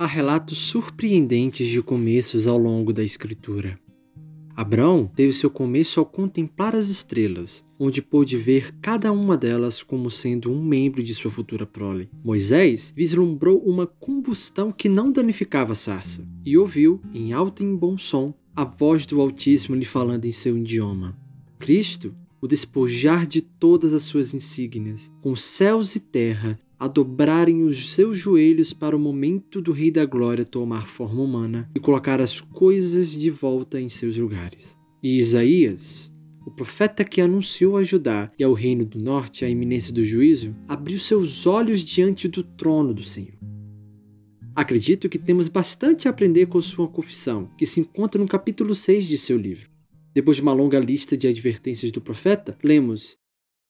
Há 0.00 0.06
relatos 0.06 0.58
surpreendentes 0.58 1.66
de 1.66 1.82
começos 1.82 2.46
ao 2.46 2.56
longo 2.56 2.92
da 2.92 3.02
Escritura. 3.02 3.80
Abraão 4.54 5.10
teve 5.12 5.32
seu 5.32 5.50
começo 5.50 5.98
ao 5.98 6.06
contemplar 6.06 6.76
as 6.76 6.88
estrelas, 6.88 7.64
onde 7.80 8.00
pôde 8.00 8.36
ver 8.36 8.72
cada 8.80 9.10
uma 9.10 9.36
delas 9.36 9.82
como 9.82 10.08
sendo 10.08 10.52
um 10.52 10.62
membro 10.62 11.02
de 11.02 11.12
sua 11.16 11.32
futura 11.32 11.66
prole. 11.66 12.08
Moisés 12.24 12.94
vislumbrou 12.96 13.58
uma 13.58 13.88
combustão 13.88 14.70
que 14.70 14.88
não 14.88 15.10
danificava 15.10 15.72
a 15.72 15.74
sarça, 15.74 16.24
e 16.46 16.56
ouviu, 16.56 17.02
em 17.12 17.32
alto 17.32 17.64
e 17.64 17.66
em 17.66 17.74
bom 17.74 17.98
som, 17.98 18.32
a 18.54 18.62
voz 18.62 19.04
do 19.04 19.20
Altíssimo 19.20 19.74
lhe 19.74 19.84
falando 19.84 20.26
em 20.26 20.32
seu 20.32 20.56
idioma. 20.56 21.18
Cristo, 21.58 22.14
o 22.40 22.46
despojar 22.46 23.26
de 23.26 23.40
todas 23.40 23.92
as 23.92 24.04
suas 24.04 24.32
insígnias, 24.32 25.10
com 25.20 25.34
céus 25.34 25.96
e 25.96 25.98
terra 25.98 26.56
a 26.78 26.86
dobrarem 26.86 27.62
os 27.62 27.92
seus 27.92 28.16
joelhos 28.16 28.72
para 28.72 28.96
o 28.96 29.00
momento 29.00 29.60
do 29.60 29.72
Rei 29.72 29.90
da 29.90 30.04
Glória 30.04 30.44
tomar 30.44 30.86
forma 30.86 31.22
humana 31.22 31.68
e 31.74 31.80
colocar 31.80 32.20
as 32.20 32.40
coisas 32.40 33.10
de 33.10 33.30
volta 33.30 33.80
em 33.80 33.88
seus 33.88 34.16
lugares. 34.16 34.78
E 35.02 35.18
Isaías, 35.18 36.12
o 36.46 36.50
profeta 36.50 37.04
que 37.04 37.20
anunciou 37.20 37.76
a 37.76 37.82
Judá 37.82 38.28
e 38.38 38.44
ao 38.44 38.52
reino 38.52 38.84
do 38.84 38.98
norte 38.98 39.44
a 39.44 39.48
iminência 39.48 39.92
do 39.92 40.04
juízo, 40.04 40.54
abriu 40.68 40.98
seus 40.98 41.46
olhos 41.46 41.82
diante 41.82 42.28
do 42.28 42.42
trono 42.42 42.94
do 42.94 43.02
Senhor. 43.02 43.38
Acredito 44.54 45.08
que 45.08 45.18
temos 45.18 45.48
bastante 45.48 46.08
a 46.08 46.10
aprender 46.10 46.46
com 46.46 46.60
sua 46.60 46.88
confissão, 46.88 47.48
que 47.56 47.66
se 47.66 47.80
encontra 47.80 48.20
no 48.20 48.26
capítulo 48.26 48.74
6 48.74 49.06
de 49.06 49.16
seu 49.16 49.36
livro. 49.36 49.70
Depois 50.12 50.38
de 50.38 50.42
uma 50.42 50.52
longa 50.52 50.80
lista 50.80 51.16
de 51.16 51.28
advertências 51.28 51.92
do 51.92 52.00
profeta, 52.00 52.58
lemos: 52.62 53.16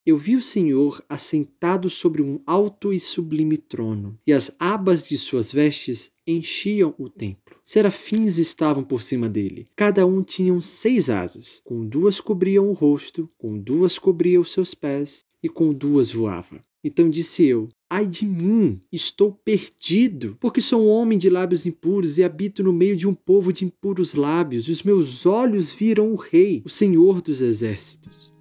eu 0.09 0.17
vi 0.17 0.37
o 0.37 0.43
Senhor 0.43 1.05
assentado 1.07 1.91
sobre 1.91 2.23
um 2.23 2.41
alto 2.47 2.95
e 2.95 2.99
sublime 2.99 3.59
trono, 3.59 4.19
e 4.27 4.33
as 4.33 4.51
abas 4.59 5.07
de 5.07 5.19
suas 5.19 5.53
vestes 5.53 6.11
enchiam 6.27 6.95
o 6.97 7.11
templo. 7.11 7.57
Serafins 7.63 8.39
estavam 8.39 8.83
por 8.83 9.03
cima 9.03 9.29
dele. 9.29 9.67
Cada 9.77 10.07
um 10.07 10.23
tinha 10.23 10.59
seis 10.63 11.11
asas. 11.11 11.61
Com 11.63 11.85
duas 11.85 12.23
cobriam 12.23 12.71
o 12.71 12.73
rosto, 12.73 13.29
com 13.37 13.59
duas 13.59 13.99
cobria 13.99 14.41
os 14.41 14.51
seus 14.51 14.73
pés, 14.73 15.27
e 15.43 15.49
com 15.49 15.75
duas 15.75 16.11
voava. 16.11 16.65
Então 16.83 17.11
disse 17.11 17.45
eu: 17.45 17.69
Ai 17.91 18.07
de 18.07 18.25
mim, 18.25 18.81
estou 18.91 19.33
perdido, 19.33 20.39
porque 20.41 20.63
sou 20.63 20.87
um 20.87 20.89
homem 20.89 21.19
de 21.19 21.29
lábios 21.29 21.67
impuros 21.67 22.17
e 22.17 22.25
habito 22.25 22.63
no 22.63 22.73
meio 22.73 22.97
de 22.97 23.07
um 23.07 23.13
povo 23.13 23.53
de 23.53 23.67
impuros 23.67 24.15
lábios, 24.15 24.69
os 24.69 24.83
meus 24.83 25.27
olhos 25.27 25.75
viram 25.75 26.11
o 26.11 26.17
Rei, 26.17 26.63
o 26.65 26.71
Senhor 26.71 27.21
dos 27.21 27.43
exércitos. 27.43 28.38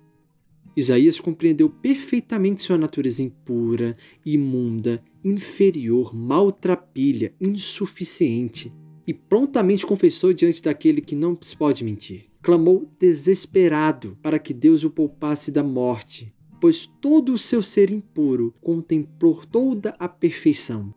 Isaías 0.78 1.20
compreendeu 1.20 1.72
perfeitamente 1.72 2.62
sua 2.62 2.78
natureza 2.78 3.24
impura, 3.24 3.94
imunda, 4.24 5.04
inferior, 5.24 6.16
maltrapilha, 6.16 7.34
insuficiente, 7.42 8.72
e 9.08 9.12
prontamente 9.12 9.88
confessou 9.88 10.32
diante 10.32 10.62
daquele 10.62 11.02
que 11.02 11.16
não 11.16 11.36
pode 11.58 11.84
mentir. 11.84 12.26
Clamou 12.44 12.88
desesperado 13.00 14.16
para 14.22 14.38
que 14.38 14.54
Deus 14.54 14.84
o 14.84 14.92
poupasse 14.92 15.50
da 15.50 15.64
morte, 15.64 16.32
pois 16.62 16.86
todo 17.02 17.34
o 17.34 17.40
seu 17.40 17.64
ser 17.64 17.90
impuro 17.90 18.54
contemplou 18.62 19.42
toda 19.52 19.96
a 19.98 20.08
perfeição, 20.08 20.94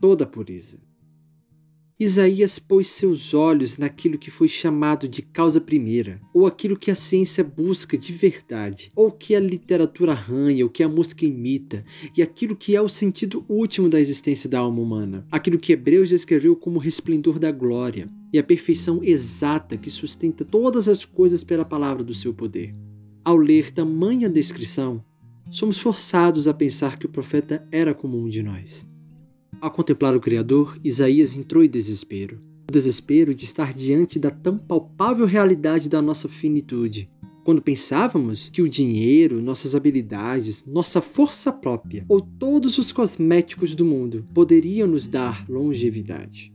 toda 0.00 0.24
a 0.24 0.26
pureza. 0.26 0.89
Isaías 2.02 2.58
pôs 2.58 2.88
seus 2.88 3.34
olhos 3.34 3.76
naquilo 3.76 4.16
que 4.16 4.30
foi 4.30 4.48
chamado 4.48 5.06
de 5.06 5.20
causa 5.20 5.60
primeira, 5.60 6.18
ou 6.32 6.46
aquilo 6.46 6.74
que 6.74 6.90
a 6.90 6.94
ciência 6.94 7.44
busca 7.44 7.98
de 7.98 8.10
verdade, 8.10 8.90
ou 8.96 9.12
que 9.12 9.34
a 9.34 9.40
literatura 9.40 10.12
arranha, 10.12 10.64
ou 10.64 10.70
que 10.70 10.82
a 10.82 10.88
música 10.88 11.26
imita, 11.26 11.84
e 12.16 12.22
aquilo 12.22 12.56
que 12.56 12.74
é 12.74 12.80
o 12.80 12.88
sentido 12.88 13.44
último 13.46 13.86
da 13.86 14.00
existência 14.00 14.48
da 14.48 14.60
alma 14.60 14.80
humana, 14.80 15.26
aquilo 15.30 15.58
que 15.58 15.74
Hebreus 15.74 16.08
descreveu 16.08 16.56
como 16.56 16.78
resplendor 16.78 17.38
da 17.38 17.52
glória, 17.52 18.08
e 18.32 18.38
a 18.38 18.42
perfeição 18.42 19.04
exata 19.04 19.76
que 19.76 19.90
sustenta 19.90 20.42
todas 20.42 20.88
as 20.88 21.04
coisas 21.04 21.44
pela 21.44 21.66
palavra 21.66 22.02
do 22.02 22.14
seu 22.14 22.32
poder. 22.32 22.74
Ao 23.22 23.36
ler 23.36 23.72
tamanha 23.72 24.30
descrição, 24.30 25.04
somos 25.50 25.76
forçados 25.76 26.48
a 26.48 26.54
pensar 26.54 26.98
que 26.98 27.04
o 27.04 27.10
profeta 27.10 27.62
era 27.70 27.92
como 27.92 28.18
um 28.18 28.26
de 28.26 28.42
nós. 28.42 28.88
Ao 29.60 29.70
contemplar 29.70 30.16
o 30.16 30.20
Criador, 30.20 30.78
Isaías 30.82 31.36
entrou 31.36 31.62
em 31.62 31.68
desespero. 31.68 32.40
O 32.70 32.72
desespero 32.72 33.34
de 33.34 33.44
estar 33.44 33.74
diante 33.74 34.18
da 34.18 34.30
tão 34.30 34.56
palpável 34.56 35.26
realidade 35.26 35.86
da 35.86 36.00
nossa 36.00 36.30
finitude. 36.30 37.06
Quando 37.44 37.60
pensávamos 37.60 38.48
que 38.48 38.62
o 38.62 38.68
dinheiro, 38.68 39.42
nossas 39.42 39.74
habilidades, 39.74 40.64
nossa 40.66 41.02
força 41.02 41.52
própria 41.52 42.06
ou 42.08 42.22
todos 42.22 42.78
os 42.78 42.90
cosméticos 42.90 43.74
do 43.74 43.84
mundo 43.84 44.24
poderiam 44.32 44.88
nos 44.88 45.06
dar 45.06 45.44
longevidade. 45.46 46.54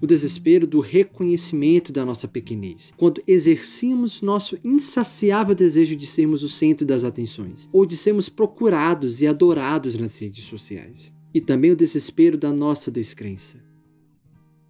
O 0.00 0.06
desespero 0.06 0.68
do 0.68 0.78
reconhecimento 0.78 1.92
da 1.92 2.04
nossa 2.04 2.28
pequenez, 2.28 2.92
quando 2.96 3.20
exercíamos 3.26 4.22
nosso 4.22 4.56
insaciável 4.64 5.54
desejo 5.54 5.96
de 5.96 6.06
sermos 6.06 6.44
o 6.44 6.48
centro 6.48 6.86
das 6.86 7.02
atenções, 7.02 7.68
ou 7.72 7.84
de 7.84 7.96
sermos 7.96 8.28
procurados 8.28 9.20
e 9.20 9.26
adorados 9.26 9.96
nas 9.96 10.16
redes 10.16 10.44
sociais 10.44 11.12
e 11.32 11.40
também 11.40 11.70
o 11.70 11.76
desespero 11.76 12.36
da 12.36 12.52
nossa 12.52 12.90
descrença. 12.90 13.58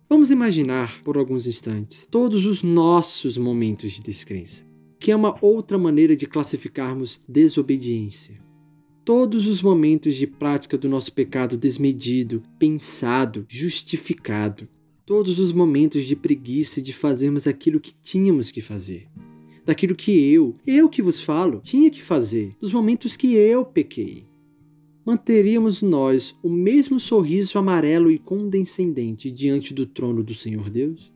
Vamos 0.09 0.31
imaginar 0.31 1.03
por 1.03 1.17
alguns 1.17 1.47
instantes 1.47 2.07
todos 2.11 2.45
os 2.45 2.63
nossos 2.63 3.39
momentos 3.39 3.93
de 3.93 4.03
descrença, 4.03 4.67
que 4.99 5.13
é 5.13 5.17
uma 5.17 5.37
outra 5.41 5.79
maneira 5.79 6.17
de 6.17 6.27
classificarmos 6.27 7.21
desobediência. 7.29 8.41
Todos 9.05 9.47
os 9.47 9.63
momentos 9.63 10.17
de 10.17 10.27
prática 10.27 10.77
do 10.77 10.89
nosso 10.89 11.13
pecado 11.13 11.57
desmedido, 11.57 12.43
pensado, 12.59 13.47
justificado. 13.49 14.69
Todos 15.07 15.39
os 15.39 15.53
momentos 15.53 16.05
de 16.05 16.15
preguiça 16.15 16.83
de 16.83 16.93
fazermos 16.93 17.47
aquilo 17.47 17.81
que 17.81 17.93
tínhamos 18.03 18.51
que 18.51 18.61
fazer. 18.61 19.09
Daquilo 19.65 19.95
que 19.95 20.11
eu, 20.33 20.55
eu 20.67 20.89
que 20.89 21.03
vos 21.03 21.23
falo, 21.23 21.61
tinha 21.61 21.91
que 21.91 22.03
fazer. 22.03 22.51
Dos 22.61 22.73
momentos 22.73 23.17
que 23.17 23.35
eu 23.35 23.65
pequei 23.65 24.30
manteríamos 25.11 25.83
nós 25.83 26.37
o 26.41 26.49
mesmo 26.49 27.01
sorriso 27.01 27.59
amarelo 27.59 28.13
e 28.13 28.19
condescendente 28.19 29.29
diante 29.29 29.75
do 29.75 29.85
trono 29.85 30.23
do 30.23 30.33
Senhor 30.33 30.71
Deus? 30.71 31.13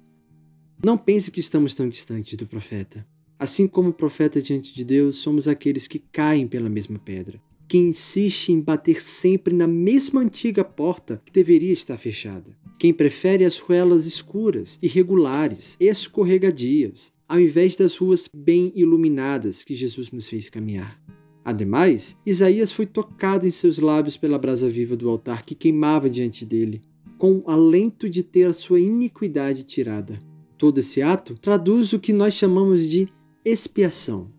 Não 0.85 0.99
pense 0.99 1.31
que 1.31 1.39
estamos 1.39 1.75
tão 1.75 1.89
distantes 1.89 2.37
do 2.37 2.45
profeta. 2.45 3.07
Assim 3.39 3.69
como 3.69 3.91
o 3.91 3.95
profeta 3.95 4.43
diante 4.43 4.75
de 4.75 4.85
Deus, 4.85 5.19
somos 5.19 5.47
aqueles 5.47 5.87
que 5.87 6.01
caem 6.11 6.49
pela 6.49 6.69
mesma 6.69 6.99
pedra, 6.99 7.41
que 7.69 7.79
insiste 7.79 8.49
em 8.49 8.61
bater 8.61 9.01
sempre 9.01 9.55
na 9.55 9.69
mesma 9.69 10.23
antiga 10.23 10.65
porta 10.65 11.23
que 11.25 11.31
deveria 11.31 11.73
estar 11.73 11.97
fechada. 11.97 12.51
Quem 12.77 12.93
prefere 12.93 13.45
as 13.45 13.59
ruelas 13.59 14.07
escuras, 14.07 14.77
irregulares, 14.83 15.77
escorregadias, 15.79 17.13
ao 17.29 17.39
invés 17.39 17.77
das 17.77 17.97
ruas 17.97 18.29
bem 18.35 18.73
iluminadas 18.75 19.63
que 19.63 19.73
Jesus 19.73 20.11
nos 20.11 20.29
fez 20.29 20.51
caminhar. 20.51 21.04
Ademais, 21.45 22.17
Isaías 22.25 22.73
foi 22.73 22.87
tocado 22.87 23.47
em 23.47 23.51
seus 23.51 23.79
lábios 23.79 24.17
pela 24.17 24.39
brasa 24.39 24.67
viva 24.67 24.97
do 24.97 25.11
altar 25.11 25.45
que 25.45 25.55
queimava 25.55 26.09
diante 26.09 26.47
dele, 26.47 26.81
com 27.19 27.43
o 27.45 27.51
alento 27.51 28.09
de 28.09 28.23
ter 28.23 28.45
a 28.45 28.53
sua 28.53 28.81
iniquidade 28.81 29.63
tirada. 29.63 30.19
Todo 30.57 30.79
esse 30.79 31.03
ato 31.03 31.35
traduz 31.35 31.93
o 31.93 31.99
que 31.99 32.13
nós 32.13 32.33
chamamos 32.33 32.89
de 32.89 33.07
expiação. 33.45 34.33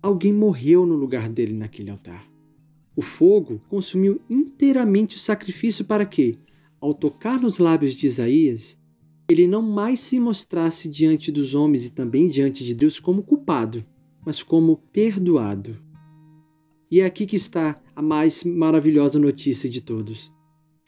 Alguém 0.00 0.32
morreu 0.32 0.86
no 0.86 0.94
lugar 0.94 1.28
dele 1.28 1.54
naquele 1.54 1.90
altar. 1.90 2.24
O 2.94 3.02
fogo 3.02 3.60
consumiu 3.68 4.20
inteiramente 4.30 5.16
o 5.16 5.18
sacrifício 5.18 5.84
para 5.84 6.06
que, 6.06 6.34
ao 6.80 6.94
tocar 6.94 7.40
nos 7.40 7.58
lábios 7.58 7.94
de 7.94 8.06
Isaías, 8.06 8.78
ele 9.28 9.48
não 9.48 9.62
mais 9.62 9.98
se 10.00 10.20
mostrasse 10.20 10.88
diante 10.88 11.32
dos 11.32 11.54
homens 11.54 11.86
e 11.86 11.90
também 11.90 12.28
diante 12.28 12.62
de 12.62 12.74
Deus 12.74 13.00
como 13.00 13.22
culpado, 13.24 13.84
mas 14.24 14.42
como 14.42 14.76
perdoado. 14.92 15.83
E 16.90 17.00
é 17.00 17.04
aqui 17.04 17.26
que 17.26 17.36
está 17.36 17.74
a 17.94 18.02
mais 18.02 18.44
maravilhosa 18.44 19.18
notícia 19.18 19.68
de 19.68 19.80
todos. 19.80 20.32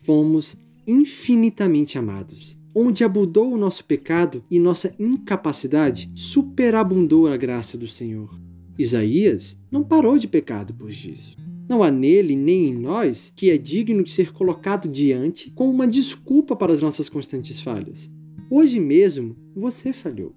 Fomos 0.05 0.57
infinitamente 0.87 1.99
amados. 1.99 2.59
Onde 2.75 3.03
abundou 3.03 3.53
o 3.53 3.57
nosso 3.57 3.84
pecado 3.84 4.45
e 4.51 4.59
nossa 4.59 4.95
incapacidade, 4.98 6.10
superabundou 6.15 7.27
a 7.27 7.37
graça 7.37 7.78
do 7.78 7.89
Senhor. 7.89 8.39
Isaías 8.78 9.59
não 9.71 9.83
parou 9.83 10.19
de 10.19 10.28
pecar 10.28 10.65
depois 10.65 10.95
disso. 10.95 11.37
Não 11.69 11.83
há 11.83 11.91
nele 11.91 12.37
nem 12.37 12.66
em 12.66 12.75
nós 12.75 13.33
que 13.34 13.51
é 13.51 13.59
digno 13.59 14.04
de 14.04 14.13
ser 14.13 14.33
colocado 14.33 14.87
diante 14.87 15.51
como 15.53 15.71
uma 15.71 15.87
desculpa 15.87 16.54
para 16.54 16.72
as 16.72 16.81
nossas 16.81 17.09
constantes 17.09 17.60
falhas. 17.60 18.10
Hoje 18.51 18.78
mesmo 18.78 19.34
você 19.54 19.93
falhou. 19.93 20.34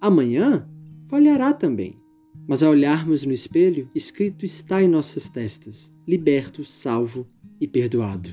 Amanhã 0.00 0.68
falhará 1.08 1.52
também. 1.52 2.01
Mas 2.46 2.62
ao 2.62 2.72
olharmos 2.72 3.24
no 3.24 3.32
espelho, 3.32 3.88
escrito 3.94 4.44
está 4.44 4.82
em 4.82 4.88
nossas 4.88 5.28
testas: 5.28 5.92
liberto, 6.06 6.64
salvo 6.64 7.26
e 7.60 7.66
perdoado. 7.66 8.30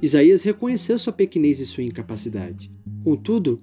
Isaías 0.00 0.42
reconheceu 0.42 0.98
sua 0.98 1.12
pequenez 1.12 1.58
e 1.58 1.66
sua 1.66 1.82
incapacidade. 1.82 2.70
Contudo, 3.02 3.58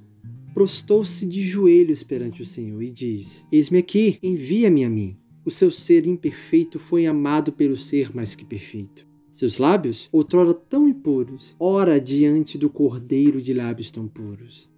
prostou-se 0.53 1.25
de 1.25 1.41
joelhos 1.41 2.03
perante 2.03 2.41
o 2.41 2.45
Senhor 2.45 2.81
e 2.81 2.89
diz: 2.89 3.45
Eis-me 3.51 3.77
aqui, 3.77 4.17
envia-me 4.21 4.83
a 4.83 4.89
mim. 4.89 5.17
O 5.45 5.51
seu 5.51 5.69
ser 5.69 6.07
imperfeito 6.07 6.79
foi 6.79 7.05
amado 7.05 7.51
pelo 7.51 7.75
ser 7.75 8.15
mais 8.15 8.35
que 8.35 8.45
perfeito. 8.45 9.05
Seus 9.31 9.57
lábios, 9.57 10.07
outrora 10.11 10.53
tão 10.53 10.87
impuros, 10.87 11.55
ora 11.59 11.99
diante 11.99 12.57
do 12.57 12.69
cordeiro 12.69 13.41
de 13.41 13.53
lábios 13.53 13.91
tão 13.91 14.07
puros. 14.07 14.69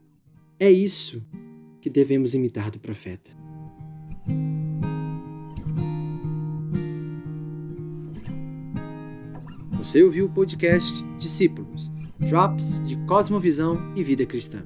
É 0.59 0.71
isso 0.71 1.21
que 1.81 1.89
devemos 1.89 2.33
imitar 2.33 2.71
do 2.71 2.79
profeta. 2.79 3.44
Você 9.77 10.01
ouviu 10.03 10.25
o 10.25 10.29
podcast 10.29 11.03
Discípulos 11.17 11.91
Drops 12.19 12.79
de 12.79 12.95
Cosmovisão 13.05 13.93
e 13.95 14.03
Vida 14.03 14.25
Cristã. 14.25 14.63